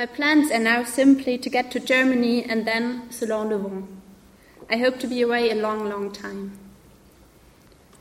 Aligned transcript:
My 0.00 0.06
plans 0.06 0.50
are 0.50 0.58
now 0.58 0.82
simply 0.82 1.36
to 1.36 1.50
get 1.50 1.70
to 1.72 1.78
Germany 1.78 2.46
and 2.48 2.66
then 2.66 3.02
selon 3.10 3.50
le 3.50 3.58
vent. 3.58 3.84
I 4.70 4.78
hope 4.78 4.98
to 5.00 5.06
be 5.06 5.20
away 5.20 5.50
a 5.50 5.54
long, 5.54 5.90
long 5.90 6.10
time. 6.10 6.52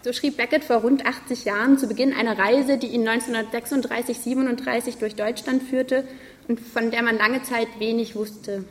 So 0.02 0.14
schrieb 0.14 0.38
Beckett 0.38 0.64
vor 0.64 0.78
rund 0.78 1.06
80 1.06 1.44
Jahren 1.44 1.78
zu 1.78 1.90
Beginn 1.90 2.14
einer 2.14 2.40
Reise, 2.40 2.78
die 2.78 2.88
ihn 2.88 3.06
1936-37 3.06 4.98
durch 5.00 5.16
Deutschland 5.16 5.62
führte 5.62 6.08
und 6.48 6.62
von 6.62 6.90
der 6.90 7.04
man 7.04 7.18
lange 7.18 7.44
Zeit 7.44 7.68
wenig 7.80 8.16
wusste. 8.16 8.64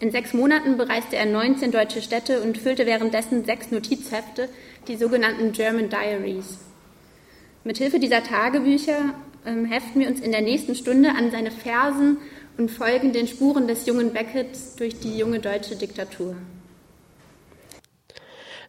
In 0.00 0.10
sechs 0.10 0.34
Monaten 0.34 0.78
bereiste 0.78 1.14
er 1.14 1.26
19 1.26 1.70
deutsche 1.70 2.02
Städte 2.02 2.40
und 2.40 2.58
füllte 2.58 2.86
währenddessen 2.86 3.44
sechs 3.44 3.70
Notizhefte, 3.70 4.48
die 4.88 4.96
sogenannten 4.96 5.52
German 5.52 5.90
Diaries. 5.90 6.58
Mithilfe 7.62 8.00
dieser 8.00 8.24
Tagebücher 8.24 9.14
heften 9.44 10.00
wir 10.00 10.08
uns 10.08 10.20
in 10.20 10.32
der 10.32 10.42
nächsten 10.42 10.74
Stunde 10.74 11.10
an 11.10 11.30
seine 11.30 11.50
Versen 11.50 12.18
und 12.58 12.70
folgen 12.70 13.12
den 13.12 13.26
Spuren 13.26 13.66
des 13.66 13.86
jungen 13.86 14.12
Beckett 14.12 14.56
durch 14.78 15.00
die 15.00 15.16
junge 15.16 15.40
deutsche 15.40 15.76
Diktatur. 15.76 16.36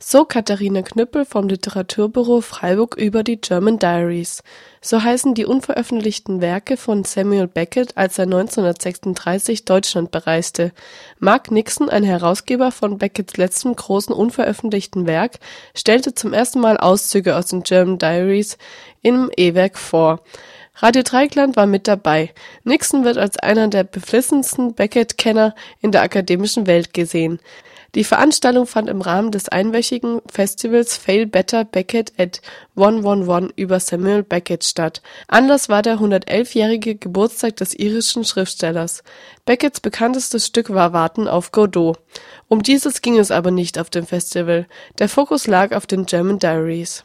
So 0.04 0.26
Katharina 0.26 0.82
Knüppel 0.82 1.26
vom 1.26 1.48
Literaturbüro 1.48 2.42
Freiburg 2.42 2.98
über 2.98 3.22
die 3.22 3.40
German 3.40 3.78
Diaries. 3.78 4.42
So 4.82 5.04
heißen 5.04 5.36
die 5.36 5.46
unveröffentlichten 5.46 6.42
Werke 6.42 6.76
von 6.76 7.04
Samuel 7.04 7.48
Beckett, 7.48 7.96
als 7.98 8.18
er 8.18 8.24
1936 8.24 9.64
Deutschland 9.66 10.10
bereiste. 10.10 10.72
Mark 11.20 11.52
Nixon, 11.52 11.88
ein 11.88 12.04
Herausgeber 12.04 12.72
von 12.72 12.98
Becketts 12.98 13.38
letztem 13.38 13.76
großen 13.76 14.14
unveröffentlichten 14.14 15.06
Werk, 15.06 15.38
stellte 15.76 16.16
zum 16.16 16.34
ersten 16.34 16.62
Mal 16.62 16.78
Auszüge 16.78 17.36
aus 17.38 17.46
den 17.46 17.62
German 17.62 18.00
Diaries 18.00 18.58
im 19.04 19.30
E-Werk 19.38 19.78
vor. 19.78 20.24
Radio 20.76 21.04
Dreikland 21.04 21.56
war 21.58 21.68
mit 21.68 21.88
dabei. 21.88 22.34
Nixon 22.64 23.04
wird 23.04 23.18
als 23.18 23.38
einer 23.38 23.68
der 23.68 23.84
beflissensten 23.84 24.74
Beckett-Kenner 24.74 25.54
in 25.80 25.92
der 25.92 26.02
akademischen 26.02 26.66
Welt 26.66 26.94
gesehen. 26.94 27.40
Die 27.94 28.06
Veranstaltung 28.06 28.68
fand 28.68 28.90
im 28.90 29.02
Rahmen 29.02 29.32
des 29.32 29.50
einwöchigen 29.50 30.22
Festivals 30.32 30.96
Fail 30.96 31.26
Better 31.26 31.66
Beckett 31.66 32.14
at 32.18 32.42
111 32.78 33.52
über 33.58 33.82
Samuel 33.82 34.24
Beckett 34.24 34.64
statt. 34.64 35.02
Anlass 35.28 35.68
war 35.68 35.82
der 35.82 35.98
111-jährige 35.98 36.96
Geburtstag 36.96 37.58
des 37.58 37.74
irischen 37.74 38.24
Schriftstellers. 38.24 39.04
Becketts 39.46 39.82
bekanntestes 39.82 40.48
Stück 40.48 40.70
war 40.70 40.94
Warten 40.94 41.28
auf 41.28 41.52
Godot. 41.52 42.00
Um 42.48 42.64
dieses 42.64 43.02
ging 43.02 43.20
es 43.20 43.30
aber 43.30 43.52
nicht 43.52 43.78
auf 43.78 43.90
dem 43.90 44.06
Festival. 44.06 44.68
Der 44.98 45.10
Fokus 45.10 45.46
lag 45.46 45.76
auf 45.76 45.86
den 45.86 46.06
German 46.06 46.40
Diaries. 46.40 47.04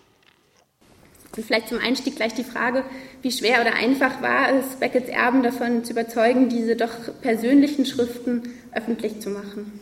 Und 1.36 1.44
vielleicht 1.44 1.68
zum 1.68 1.78
Einstieg 1.78 2.16
gleich 2.16 2.34
die 2.34 2.44
Frage, 2.44 2.84
wie 3.22 3.30
schwer 3.30 3.60
oder 3.60 3.74
einfach 3.74 4.22
war 4.22 4.48
es, 4.54 4.76
Becketts 4.76 5.08
Erben 5.08 5.42
davon 5.42 5.84
zu 5.84 5.92
überzeugen, 5.92 6.48
diese 6.48 6.76
doch 6.76 6.92
persönlichen 7.20 7.84
Schriften 7.84 8.42
öffentlich 8.72 9.20
zu 9.20 9.30
machen? 9.30 9.80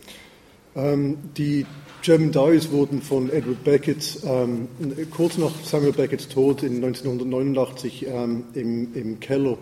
Ähm, 0.75 1.17
die 1.37 1.65
German 2.01 2.31
Diaries 2.31 2.69
wurden 2.71 3.01
von 3.01 3.31
Edward 3.31 3.63
Beckett 3.63 4.19
ähm, 4.25 4.67
kurz 5.09 5.37
nach 5.37 5.51
Samuel 5.63 5.93
Becketts 5.93 6.27
Tod 6.27 6.61
in 6.61 6.75
1989 6.83 8.05
ähm, 8.07 8.43
im, 8.53 8.93
im, 8.93 9.19
Keller 9.19 9.57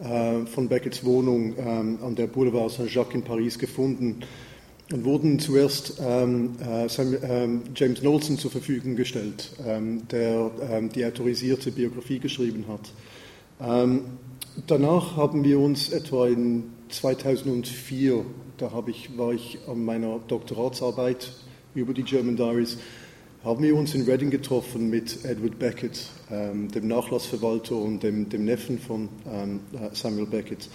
äh, 0.00 0.44
von 0.46 0.68
Becketts 0.68 1.04
Wohnung 1.04 1.54
ähm, 1.58 1.98
an 2.02 2.16
der 2.16 2.26
Boulevard 2.26 2.70
Saint-Jacques 2.70 3.14
in 3.14 3.22
Paris 3.22 3.58
gefunden 3.58 4.24
und 4.92 5.04
wurden 5.04 5.38
zuerst 5.38 6.00
ähm, 6.00 6.56
äh, 6.60 6.88
Samuel, 6.88 7.20
ähm, 7.24 7.62
James 7.74 8.00
Knowlson 8.00 8.38
zur 8.38 8.50
Verfügung 8.50 8.96
gestellt, 8.96 9.50
der 10.10 10.50
die 10.94 11.04
autorisierte 11.04 11.72
Biografie 11.72 12.18
geschrieben 12.18 12.66
hat. 12.68 12.92
danach 14.66 15.16
haben 15.16 15.42
wir 15.44 15.58
uns 15.58 15.88
etwa 15.88 16.28
in 16.28 16.64
2004 16.88 18.24
da 18.58 18.72
ich, 18.86 19.16
war 19.16 19.32
ich 19.32 19.58
an 19.68 19.84
meiner 19.84 20.18
Doktoratsarbeit 20.26 21.32
über 21.74 21.92
die 21.92 22.02
German 22.02 22.36
Diaries, 22.36 22.78
haben 23.44 23.62
wir 23.62 23.76
uns 23.76 23.94
in 23.94 24.02
Reading 24.02 24.30
getroffen 24.30 24.90
mit 24.90 25.24
Edward 25.24 25.58
Beckett, 25.58 26.10
ähm, 26.30 26.70
dem 26.70 26.88
Nachlassverwalter 26.88 27.76
und 27.76 28.02
dem, 28.02 28.28
dem 28.28 28.44
Neffen 28.44 28.78
von 28.78 29.08
ähm, 29.30 29.60
äh, 29.74 29.94
Samuel 29.94 30.26
Beckett, 30.26 30.68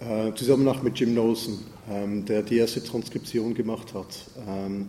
äh, 0.00 0.32
zusammen 0.34 0.68
auch 0.68 0.82
mit 0.82 0.98
Jim 0.98 1.12
Knowlson, 1.12 1.58
ähm, 1.90 2.24
der 2.24 2.42
die 2.42 2.58
erste 2.58 2.82
Transkription 2.82 3.54
gemacht 3.54 3.94
hat. 3.94 4.06
Ähm, 4.48 4.88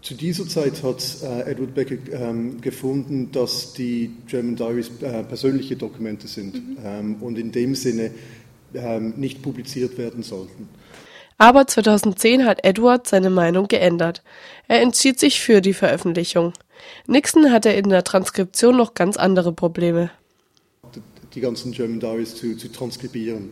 zu 0.00 0.14
dieser 0.14 0.46
Zeit 0.46 0.82
hat 0.82 1.02
äh, 1.22 1.50
Edward 1.50 1.74
Beckett 1.74 2.00
ähm, 2.12 2.60
gefunden, 2.60 3.32
dass 3.32 3.72
die 3.72 4.12
German 4.26 4.56
Diaries 4.56 4.90
äh, 5.02 5.24
persönliche 5.24 5.76
Dokumente 5.76 6.28
sind 6.28 6.54
mhm. 6.54 6.78
ähm, 6.84 7.16
und 7.20 7.36
in 7.36 7.50
dem 7.50 7.74
Sinne 7.74 8.12
ähm, 8.74 9.14
nicht 9.16 9.42
publiziert 9.42 9.98
werden 9.98 10.22
sollten. 10.22 10.68
Aber 11.36 11.66
2010 11.66 12.44
hat 12.44 12.64
Edward 12.64 13.06
seine 13.06 13.30
Meinung 13.30 13.68
geändert. 13.68 14.22
Er 14.66 14.82
entschied 14.82 15.20
sich 15.20 15.40
für 15.40 15.60
die 15.60 15.72
Veröffentlichung. 15.72 16.52
Nixon 17.06 17.52
hatte 17.52 17.70
in 17.70 17.88
der 17.88 18.04
Transkription 18.04 18.76
noch 18.76 18.94
ganz 18.94 19.16
andere 19.16 19.52
Probleme. 19.52 20.10
Die 21.38 21.42
ganzen 21.42 21.70
German 21.70 22.00
Diaries 22.00 22.34
zu, 22.34 22.56
zu 22.56 22.66
transkribieren. 22.66 23.50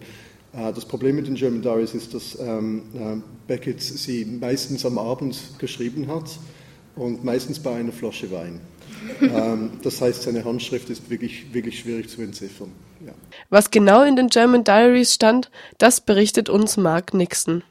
Äh, 0.52 0.72
das 0.72 0.84
Problem 0.84 1.14
mit 1.14 1.28
den 1.28 1.36
German 1.36 1.62
Diaries 1.62 1.94
ist, 1.94 2.14
dass 2.14 2.36
ähm, 2.40 2.82
äh, 2.94 3.16
Beckett 3.46 3.80
sie 3.80 4.24
meistens 4.24 4.84
am 4.84 4.98
Abend 4.98 5.38
geschrieben 5.58 6.08
hat 6.08 6.36
und 6.96 7.22
meistens 7.22 7.60
bei 7.60 7.76
einer 7.76 7.92
Flasche 7.92 8.32
Wein. 8.32 8.60
ähm, 9.20 9.70
das 9.84 10.00
heißt, 10.00 10.22
seine 10.22 10.44
Handschrift 10.44 10.90
ist 10.90 11.08
wirklich, 11.10 11.54
wirklich 11.54 11.78
schwierig 11.78 12.08
zu 12.08 12.22
entziffern. 12.22 12.72
Ja. 13.06 13.12
Was 13.50 13.70
genau 13.70 14.02
in 14.02 14.16
den 14.16 14.30
German 14.30 14.64
Diaries 14.64 15.14
stand, 15.14 15.52
das 15.78 16.00
berichtet 16.00 16.48
uns 16.48 16.76
Mark 16.76 17.14
Nixon. 17.14 17.62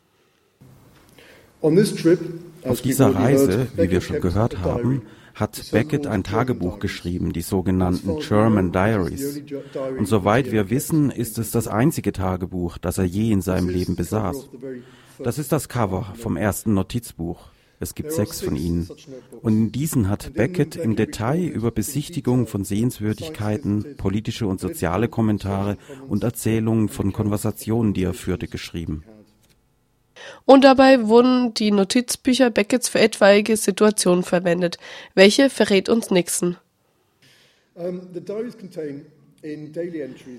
Auf 2.65 2.81
dieser 2.81 3.13
Reise, 3.13 3.67
wie 3.75 3.89
wir 3.89 4.01
schon 4.01 4.21
gehört 4.21 4.59
haben, 4.59 5.03
hat 5.33 5.71
Beckett 5.71 6.07
ein 6.07 6.23
Tagebuch 6.23 6.79
geschrieben, 6.79 7.33
die 7.33 7.41
sogenannten 7.41 8.19
German 8.19 8.71
Diaries. 8.71 9.41
Und 9.97 10.07
soweit 10.07 10.51
wir 10.51 10.69
wissen, 10.69 11.11
ist 11.11 11.37
es 11.37 11.51
das 11.51 11.67
einzige 11.67 12.13
Tagebuch, 12.13 12.77
das 12.77 12.97
er 12.97 13.05
je 13.05 13.31
in 13.31 13.41
seinem 13.41 13.69
Leben 13.69 13.95
besaß. 13.95 14.49
Das 15.19 15.37
ist 15.37 15.51
das 15.51 15.69
Cover 15.69 16.13
vom 16.15 16.37
ersten 16.37 16.73
Notizbuch. 16.73 17.49
Es 17.79 17.93
gibt 17.93 18.13
sechs 18.13 18.41
von 18.41 18.55
ihnen. 18.55 18.87
Und 19.41 19.53
in 19.53 19.71
diesen 19.71 20.09
hat 20.09 20.33
Beckett 20.33 20.77
im 20.77 20.95
Detail 20.95 21.43
über 21.43 21.71
Besichtigung 21.71 22.47
von 22.47 22.63
Sehenswürdigkeiten, 22.63 23.97
politische 23.97 24.47
und 24.47 24.61
soziale 24.61 25.09
Kommentare 25.09 25.77
und 26.07 26.23
Erzählungen 26.23 26.87
von 26.87 27.11
Konversationen, 27.11 27.93
die 27.93 28.03
er 28.03 28.13
führte, 28.13 28.47
geschrieben. 28.47 29.03
Und 30.45 30.63
dabei 30.63 31.07
wurden 31.07 31.53
die 31.53 31.71
Notizbücher 31.71 32.49
Becketts 32.49 32.89
für 32.89 32.99
etwaige 32.99 33.57
Situationen 33.57 34.23
verwendet. 34.23 34.77
Welche 35.13 35.49
verrät 35.49 35.89
uns 35.89 36.11
Nixon? 36.11 36.57
Um, 37.75 38.07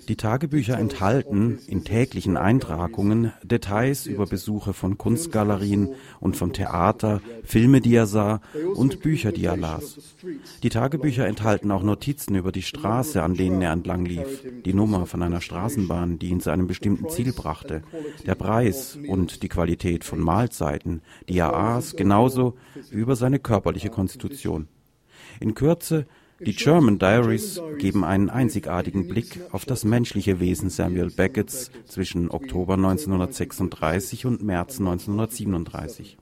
die 0.09 0.17
Tagebücher 0.17 0.79
enthalten 0.79 1.61
in 1.69 1.85
täglichen 1.85 2.37
Eintragungen 2.37 3.33
Details 3.45 4.07
über 4.07 4.27
Besuche 4.27 4.73
von 4.73 4.99
Kunstgalerien 4.99 5.91
und 6.19 6.37
vom 6.37 6.53
Theater, 6.53 7.21
Filme, 7.45 7.81
die 7.81 7.95
er 7.95 8.07
sah 8.07 8.41
und 8.75 9.01
Bücher, 9.03 9.31
die 9.31 9.45
er 9.45 9.57
las. 9.57 9.99
Die 10.65 10.71
Tagebücher 10.71 11.27
enthalten 11.27 11.71
auch 11.71 11.85
Notizen 11.85 12.35
über 12.35 12.51
die 12.51 12.63
Straße, 12.63 13.23
an 13.23 13.35
denen 13.35 13.63
er 13.63 13.73
entlang 13.73 14.05
lief, 14.05 14.43
die 14.65 14.75
Nummer 14.75 15.07
von 15.07 15.23
einer 15.23 15.41
Straßenbahn, 15.41 16.19
die 16.19 16.31
ihn 16.31 16.41
zu 16.41 16.51
einem 16.51 16.67
bestimmten 16.67 17.09
Ziel 17.09 17.33
brachte, 17.33 17.83
der 18.27 18.35
Preis 18.35 18.99
und 19.07 19.45
die 19.45 19.49
Qualität 19.49 20.03
von 20.03 20.21
Mahlzeiten, 20.21 21.03
die 21.29 21.39
er 21.39 21.55
aß, 21.55 21.95
genauso 21.95 22.57
wie 22.91 22.99
über 22.99 23.15
seine 23.15 23.39
körperliche 23.39 23.91
Konstitution. 23.91 24.67
In 25.39 25.55
Kürze 25.55 26.07
die 26.41 26.55
German 26.55 26.99
Diaries 26.99 27.61
geben 27.79 28.05
einen 28.05 28.31
einzigartigen 28.31 29.09
Blick 29.09 29.41
auf 29.53 29.65
das 29.65 29.85
menschliche 29.85 30.39
Wesen 30.41 30.71
Samuel 30.71 31.11
Becketts 31.11 31.71
zwischen 31.87 32.31
Oktober 32.31 32.75
1936 32.75 34.27
und 34.27 34.43
März 34.43 34.79
1937. 34.79 36.19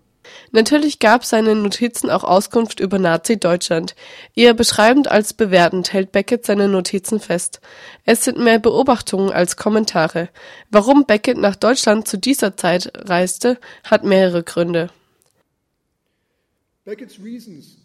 Natürlich 0.53 1.01
gab 1.01 1.25
seine 1.25 1.55
Notizen 1.55 2.11
auch 2.11 2.25
Auskunft 2.25 2.81
über 2.81 2.99
Nazi-Deutschland. 2.99 3.95
Eher 4.35 4.55
beschreibend 4.55 5.09
als 5.09 5.35
bewertend 5.35 5.93
hält 5.93 6.13
Beckett 6.13 6.47
seine 6.47 6.69
Notizen 6.69 7.21
fest. 7.21 7.61
Es 8.05 8.25
sind 8.25 8.39
mehr 8.39 8.59
Beobachtungen 8.59 9.31
als 9.31 9.57
Kommentare. 9.57 10.29
Warum 10.71 11.05
Beckett 11.05 11.39
nach 11.39 11.57
Deutschland 11.57 12.09
zu 12.09 12.19
dieser 12.19 12.57
Zeit 12.57 12.91
reiste, 13.09 13.59
hat 13.85 14.05
mehrere 14.05 14.43
Gründe. 14.43 14.91
Beckett's 16.85 17.19
reasons 17.19 17.79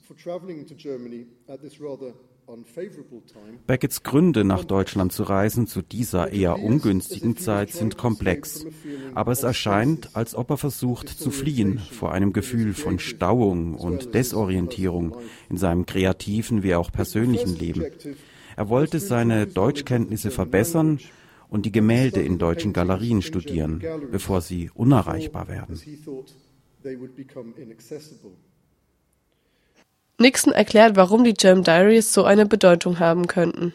Becketts 3.67 4.03
Gründe, 4.03 4.43
nach 4.43 4.63
Deutschland 4.65 5.13
zu 5.13 5.23
reisen 5.23 5.67
zu 5.67 5.81
dieser 5.81 6.33
eher 6.33 6.59
ungünstigen 6.59 7.37
Zeit, 7.37 7.71
sind 7.71 7.95
komplex. 7.95 8.65
Aber 9.13 9.31
es 9.31 9.43
erscheint, 9.43 10.15
als 10.15 10.35
ob 10.35 10.49
er 10.49 10.57
versucht 10.57 11.07
zu 11.07 11.31
fliehen 11.31 11.77
vor 11.77 12.11
einem 12.11 12.33
Gefühl 12.33 12.73
von 12.73 12.99
Stauung 12.99 13.75
und 13.75 14.13
Desorientierung 14.13 15.15
in 15.49 15.57
seinem 15.57 15.85
kreativen 15.85 16.63
wie 16.63 16.75
auch 16.75 16.91
persönlichen 16.91 17.55
Leben. 17.55 17.85
Er 18.57 18.67
wollte 18.67 18.99
seine 18.99 19.47
Deutschkenntnisse 19.47 20.31
verbessern 20.31 20.99
und 21.47 21.65
die 21.65 21.71
Gemälde 21.71 22.21
in 22.21 22.37
deutschen 22.37 22.73
Galerien 22.73 23.21
studieren, 23.21 23.81
bevor 24.11 24.41
sie 24.41 24.71
unerreichbar 24.73 25.47
werden. 25.47 25.79
Nixon 30.19 30.53
erklärt, 30.53 30.95
warum 30.95 31.23
die 31.23 31.33
German 31.33 31.63
Diaries 31.63 32.13
so 32.13 32.23
eine 32.23 32.45
Bedeutung 32.45 32.99
haben 32.99 33.27
könnten. 33.27 33.73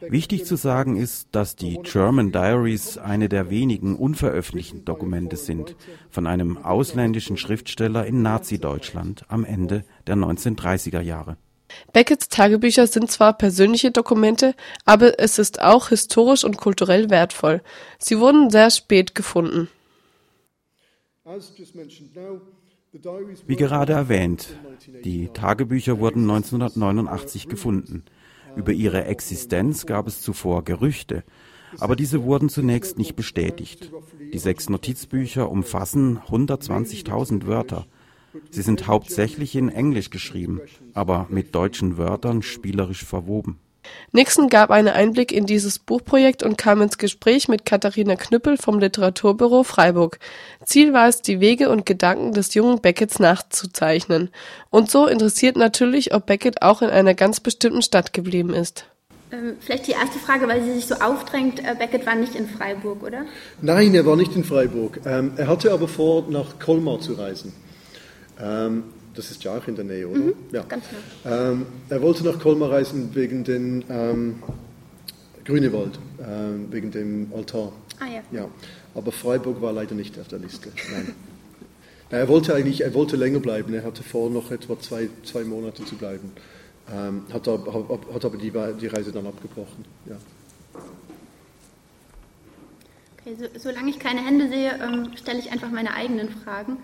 Wichtig 0.00 0.44
zu 0.44 0.56
sagen 0.56 0.96
ist, 0.96 1.28
dass 1.32 1.56
die 1.56 1.78
German 1.82 2.32
Diaries 2.32 2.98
eine 2.98 3.28
der 3.28 3.50
wenigen 3.50 3.96
unveröffentlichten 3.96 4.84
Dokumente 4.84 5.36
sind 5.36 5.76
von 6.10 6.26
einem 6.26 6.56
ausländischen 6.58 7.36
Schriftsteller 7.36 8.06
in 8.06 8.22
Nazi-Deutschland 8.22 9.24
am 9.28 9.44
Ende 9.44 9.84
der 10.06 10.16
1930er 10.16 11.00
Jahre. 11.00 11.36
Becketts 11.92 12.28
Tagebücher 12.28 12.86
sind 12.86 13.10
zwar 13.10 13.32
persönliche 13.36 13.90
Dokumente, 13.90 14.54
aber 14.84 15.18
es 15.18 15.38
ist 15.38 15.60
auch 15.60 15.88
historisch 15.88 16.44
und 16.44 16.56
kulturell 16.56 17.10
wertvoll. 17.10 17.62
Sie 17.98 18.18
wurden 18.18 18.50
sehr 18.50 18.70
spät 18.70 19.14
gefunden. 19.14 19.68
Wie 23.46 23.56
gerade 23.56 23.92
erwähnt, 23.92 24.56
die 25.04 25.28
Tagebücher 25.28 25.98
wurden 25.98 26.22
1989 26.22 27.48
gefunden. 27.48 28.04
Über 28.56 28.72
ihre 28.72 29.04
Existenz 29.06 29.86
gab 29.86 30.06
es 30.06 30.20
zuvor 30.20 30.62
Gerüchte, 30.62 31.24
aber 31.80 31.96
diese 31.96 32.22
wurden 32.22 32.48
zunächst 32.48 32.96
nicht 32.96 33.16
bestätigt. 33.16 33.90
Die 34.32 34.38
sechs 34.38 34.68
Notizbücher 34.68 35.50
umfassen 35.50 36.18
120.000 36.18 37.46
Wörter. 37.46 37.86
Sie 38.50 38.62
sind 38.62 38.86
hauptsächlich 38.86 39.56
in 39.56 39.68
Englisch 39.68 40.10
geschrieben, 40.10 40.60
aber 40.92 41.26
mit 41.30 41.54
deutschen 41.54 41.98
Wörtern 41.98 42.42
spielerisch 42.42 43.04
verwoben. 43.04 43.58
Nixon 44.12 44.48
gab 44.48 44.70
einen 44.70 44.88
Einblick 44.88 45.32
in 45.32 45.46
dieses 45.46 45.78
Buchprojekt 45.78 46.42
und 46.42 46.58
kam 46.58 46.82
ins 46.82 46.98
Gespräch 46.98 47.48
mit 47.48 47.64
Katharina 47.64 48.16
Knüppel 48.16 48.56
vom 48.56 48.78
Literaturbüro 48.78 49.62
Freiburg. 49.62 50.18
Ziel 50.64 50.92
war 50.92 51.08
es, 51.08 51.22
die 51.22 51.40
Wege 51.40 51.70
und 51.70 51.86
Gedanken 51.86 52.32
des 52.32 52.54
jungen 52.54 52.80
Becketts 52.80 53.18
nachzuzeichnen. 53.18 54.30
Und 54.70 54.90
so 54.90 55.06
interessiert 55.06 55.56
natürlich, 55.56 56.14
ob 56.14 56.26
Beckett 56.26 56.62
auch 56.62 56.82
in 56.82 56.90
einer 56.90 57.14
ganz 57.14 57.40
bestimmten 57.40 57.82
Stadt 57.82 58.12
geblieben 58.12 58.54
ist. 58.54 58.86
Ähm, 59.32 59.56
vielleicht 59.60 59.86
die 59.86 59.92
erste 59.92 60.18
Frage, 60.18 60.46
weil 60.48 60.62
sie 60.62 60.74
sich 60.74 60.86
so 60.86 60.96
aufdrängt. 60.96 61.60
Äh, 61.60 61.74
Beckett 61.78 62.06
war 62.06 62.14
nicht 62.14 62.34
in 62.34 62.48
Freiburg, 62.48 63.02
oder? 63.02 63.24
Nein, 63.60 63.94
er 63.94 64.06
war 64.06 64.16
nicht 64.16 64.34
in 64.36 64.44
Freiburg. 64.44 65.00
Ähm, 65.04 65.32
er 65.36 65.48
hatte 65.48 65.72
aber 65.72 65.88
vor, 65.88 66.24
nach 66.28 66.58
Colmar 66.58 67.00
zu 67.00 67.14
reisen. 67.14 67.52
Das 69.14 69.30
ist 69.30 69.44
ja 69.44 69.56
auch 69.56 69.66
in 69.68 69.76
der 69.76 69.84
Nähe, 69.84 70.08
oder? 70.08 70.18
Mhm, 70.18 70.34
ja. 70.52 70.62
Ganz 70.62 70.84
genau. 70.88 71.36
Ähm, 71.36 71.66
er 71.88 72.02
wollte 72.02 72.24
nach 72.24 72.38
Colmar 72.38 72.70
reisen 72.70 73.14
wegen 73.14 73.44
dem 73.44 73.84
ähm, 73.88 74.42
Grünewald, 75.44 75.98
ähm, 76.20 76.66
wegen 76.70 76.90
dem 76.90 77.32
Altar. 77.34 77.72
Ah 78.00 78.06
ja. 78.06 78.22
ja. 78.32 78.48
Aber 78.94 79.12
Freiburg 79.12 79.60
war 79.60 79.72
leider 79.72 79.94
nicht 79.94 80.18
auf 80.18 80.28
der 80.28 80.38
Liste. 80.38 80.70
Nein. 80.92 81.14
Na, 82.10 82.18
er 82.18 82.28
wollte 82.28 82.54
eigentlich, 82.54 82.82
er 82.82 82.94
wollte 82.94 83.16
länger 83.16 83.40
bleiben. 83.40 83.72
Er 83.74 83.84
hatte 83.84 84.02
vor, 84.02 84.30
noch 84.30 84.50
etwa 84.50 84.78
zwei, 84.78 85.08
zwei 85.24 85.44
Monate 85.44 85.84
zu 85.84 85.96
bleiben. 85.96 86.32
Ähm, 86.92 87.22
hat, 87.32 87.46
hat, 87.46 87.60
hat, 87.66 88.24
aber 88.24 88.36
die, 88.36 88.52
die 88.80 88.86
Reise 88.86 89.10
dann 89.10 89.26
abgebrochen. 89.26 89.84
Ja. 90.06 90.16
Okay, 93.18 93.36
so, 93.38 93.58
solange 93.58 93.90
ich 93.90 93.98
keine 93.98 94.24
Hände 94.24 94.48
sehe, 94.48 94.78
ähm, 94.82 95.12
stelle 95.16 95.38
ich 95.38 95.50
einfach 95.50 95.70
meine 95.70 95.94
eigenen 95.94 96.28
Fragen. 96.28 96.76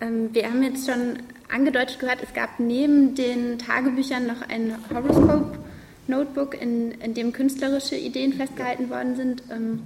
Ähm, 0.00 0.30
wir 0.32 0.46
haben 0.46 0.62
jetzt 0.62 0.86
schon 0.86 1.18
angedeutet 1.52 1.98
gehört, 1.98 2.22
es 2.22 2.34
gab 2.34 2.60
neben 2.60 3.14
den 3.14 3.58
Tagebüchern 3.58 4.26
noch 4.26 4.42
ein 4.48 4.74
Horoscope 4.92 5.58
Notebook, 6.08 6.60
in, 6.60 6.92
in 6.92 7.14
dem 7.14 7.32
künstlerische 7.32 7.96
Ideen 7.96 8.32
festgehalten 8.32 8.90
worden 8.90 9.16
sind. 9.16 9.42
Ähm, 9.50 9.82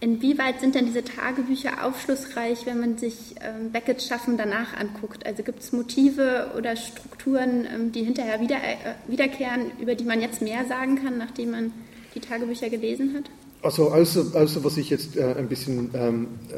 inwieweit 0.00 0.60
sind 0.60 0.74
denn 0.74 0.86
diese 0.86 1.04
Tagebücher 1.04 1.84
aufschlussreich, 1.86 2.66
wenn 2.66 2.80
man 2.80 2.98
sich 2.98 3.36
ähm, 3.40 3.70
Beckett's 3.70 4.06
Schaffen 4.06 4.36
danach 4.36 4.76
anguckt? 4.76 5.24
Also 5.24 5.42
gibt 5.42 5.60
es 5.60 5.72
Motive 5.72 6.52
oder 6.56 6.76
Strukturen, 6.76 7.92
die 7.92 8.02
hinterher 8.02 8.40
wieder, 8.40 8.56
äh, 8.56 8.94
wiederkehren, 9.08 9.70
über 9.80 9.94
die 9.94 10.04
man 10.04 10.20
jetzt 10.20 10.42
mehr 10.42 10.66
sagen 10.66 11.02
kann, 11.02 11.18
nachdem 11.18 11.52
man 11.52 11.72
die 12.14 12.20
Tagebücher 12.20 12.68
gelesen 12.68 13.14
hat? 13.14 13.30
Also 13.62 13.92
außer, 13.92 14.34
außer 14.34 14.64
was 14.64 14.76
ich 14.76 14.90
jetzt 14.90 15.16
äh, 15.16 15.34
ein 15.34 15.48
bisschen 15.48 15.90
ähm, 15.94 16.28
äh, 16.50 16.54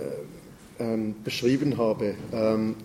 ähm, 0.78 1.14
beschrieben 1.24 1.78
habe, 1.78 2.14
ähm, 2.32 2.76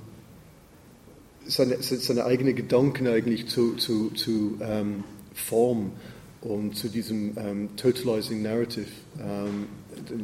seine, 1.45 1.81
seine 1.81 2.25
eigenen 2.25 2.55
Gedanken 2.55 3.07
eigentlich 3.07 3.47
zu, 3.47 3.75
zu, 3.75 4.11
zu 4.11 4.57
ähm, 4.61 5.03
Form 5.33 5.91
und 6.41 6.75
zu 6.75 6.87
diesem 6.87 7.37
ähm, 7.37 7.69
Totalizing 7.75 8.41
Narrative, 8.41 8.87
ähm, 9.19 9.67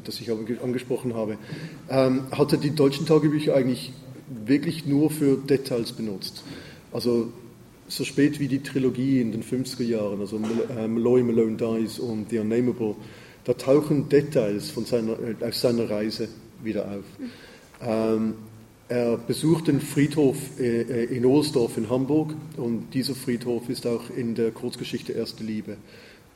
das 0.03 0.21
ich 0.21 0.31
angesprochen 0.31 1.13
habe, 1.13 1.37
ähm, 1.89 2.23
hat 2.31 2.51
er 2.53 2.57
die 2.57 2.71
deutschen 2.71 3.05
Tagebücher 3.05 3.55
eigentlich 3.55 3.91
wirklich 4.45 4.85
nur 4.85 5.09
für 5.11 5.37
Details 5.37 5.91
benutzt. 5.91 6.43
Also 6.91 7.31
so 7.87 8.03
spät 8.03 8.39
wie 8.39 8.47
die 8.47 8.63
Trilogie 8.63 9.21
in 9.21 9.31
den 9.31 9.43
50er 9.43 9.83
Jahren, 9.83 10.19
also 10.19 10.37
äh, 10.37 10.87
Malloy, 10.87 11.23
Malone 11.23 11.57
Dies 11.57 11.99
und 11.99 12.29
The 12.29 12.39
Unnameable, 12.39 12.95
da 13.43 13.53
tauchen 13.53 14.09
Details 14.09 14.71
von 14.71 14.85
seiner, 14.85 15.13
äh, 15.19 15.35
aus 15.45 15.61
seiner 15.61 15.89
Reise 15.89 16.29
wieder 16.63 16.85
auf. 16.85 17.03
Ähm, 17.81 18.35
er 18.87 19.17
besucht 19.17 19.67
den 19.67 19.81
Friedhof 19.81 20.37
äh, 20.59 20.81
äh, 20.81 21.03
in 21.05 21.25
Ohlsdorf 21.25 21.77
in 21.77 21.89
Hamburg 21.89 22.35
und 22.57 22.93
dieser 22.93 23.15
Friedhof 23.15 23.67
ist 23.69 23.87
auch 23.87 24.09
in 24.15 24.35
der 24.35 24.51
Kurzgeschichte 24.51 25.13
Erste 25.13 25.43
Liebe. 25.43 25.77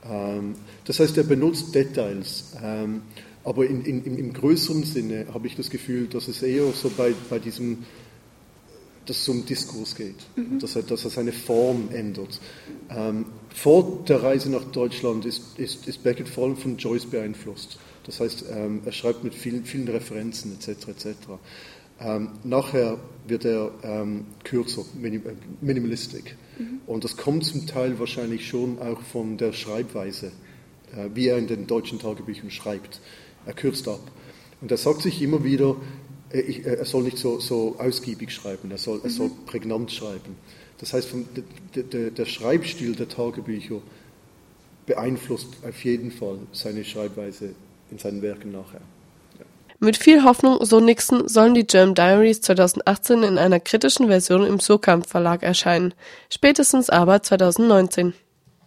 Ähm, 0.04 0.56
das 0.86 1.00
heißt, 1.00 1.16
er 1.18 1.26
benutzt 1.26 1.76
Details, 1.76 2.56
ähm, 2.64 3.02
aber 3.44 3.68
in, 3.68 3.86
in, 3.86 4.18
im 4.18 4.34
größeren 4.34 4.84
Sinne 4.84 5.28
habe 5.32 5.46
ich 5.46 5.56
das 5.56 5.70
Gefühl, 5.70 6.08
dass 6.08 6.28
es 6.28 6.42
eher 6.42 6.72
so 6.72 6.90
bei, 6.90 7.14
bei 7.30 7.38
diesem, 7.38 7.86
dass 9.06 9.18
es 9.18 9.30
um 9.30 9.46
Diskurs 9.46 9.96
geht, 9.96 10.16
mhm. 10.36 10.58
dass, 10.60 10.76
er, 10.76 10.82
dass 10.82 11.04
er 11.04 11.12
seine 11.12 11.32
Form 11.32 11.90
ändert. 11.94 12.40
Ähm, 12.90 13.26
vor 13.54 14.04
der 14.08 14.24
Reise 14.24 14.50
nach 14.50 14.66
Deutschland 14.66 15.26
ist, 15.26 15.60
ist, 15.60 15.88
ist 15.88 16.02
Beckett 16.02 16.28
vor 16.28 16.46
allem 16.46 16.58
von 16.58 16.78
Joyce 16.78 17.06
beeinflusst. 17.06 17.78
Das 18.06 18.20
heißt, 18.20 18.46
ähm, 18.52 18.82
er 18.86 18.92
schreibt 18.92 19.24
mit 19.24 19.34
vielen, 19.34 19.66
vielen 19.66 19.88
Referenzen 19.88 20.54
etc. 20.54 20.88
etc. 20.88 21.08
Ähm, 22.02 22.30
nachher 22.44 22.98
wird 23.28 23.46
er 23.46 23.72
ähm, 23.84 24.26
kürzer, 24.44 24.86
minim, 25.00 25.26
äh, 25.26 25.34
minimalistic. 25.62 26.36
Mhm. 26.58 26.82
Und 26.88 27.04
das 27.04 27.18
kommt 27.18 27.46
zum 27.46 27.68
Teil 27.68 28.00
wahrscheinlich 28.00 28.48
schon 28.48 28.80
auch 28.80 29.02
von 29.02 29.38
der 29.38 29.52
Schreibweise, 29.52 30.32
äh, 30.96 31.10
wie 31.14 31.28
er 31.28 31.38
in 31.38 31.48
den 31.48 31.68
deutschen 31.68 32.00
Tagebüchern 32.00 32.52
schreibt. 32.52 33.02
Er 33.46 33.54
kürzt 33.54 33.88
ab. 33.88 34.00
Und 34.62 34.72
er 34.72 34.78
sagt 34.78 35.02
sich 35.02 35.22
immer 35.22 35.44
wieder, 35.44 35.76
äh, 36.32 36.40
ich, 36.40 36.66
äh, 36.66 36.76
er 36.76 36.86
soll 36.86 37.04
nicht 37.04 37.18
so, 37.18 37.40
so 37.40 37.76
ausgiebig 37.80 38.32
schreiben, 38.32 38.72
er 38.72 38.78
soll, 38.78 39.00
mhm. 39.00 39.04
er 39.06 39.10
soll 39.10 39.32
prägnant 39.46 39.92
schreiben. 39.92 40.38
Das 40.78 40.94
heißt, 40.94 41.10
vom, 41.10 41.26
der, 41.76 41.84
der, 41.84 42.12
der 42.12 42.26
Schreibstil 42.26 42.96
der 42.96 43.10
Tagebücher 43.10 43.82
beeinflusst 44.86 45.50
auf 45.68 45.84
jeden 45.84 46.12
Fall 46.12 46.40
seine 46.54 46.86
Schreibweise 46.86 47.54
in 47.92 47.98
seinen 47.98 48.22
Werken 48.22 48.52
nachher. 48.52 48.82
Ja. 49.38 49.46
Mit 49.80 49.98
viel 49.98 50.24
Hoffnung, 50.24 50.64
so 50.66 50.80
Nixon, 50.80 51.28
sollen 51.28 51.54
die 51.54 51.66
German 51.66 51.96
Diaries 51.96 52.42
2018 52.42 53.24
in 53.24 53.38
einer 53.38 53.60
kritischen 53.60 54.08
Version 54.08 54.46
im 54.46 54.60
Surkamp 54.60 55.08
Verlag 55.08 55.44
erscheinen, 55.44 55.94
spätestens 56.30 56.90
aber 56.90 57.22
2019. 57.22 58.14